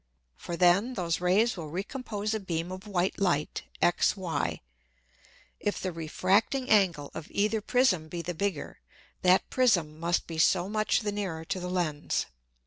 [0.35, 4.61] For then those Rays will recompose a beam of white Light XY.
[5.59, 8.79] If the refracting Angle of either Prism be the bigger,
[9.21, 12.25] that Prism must be so much the nearer to the Lens.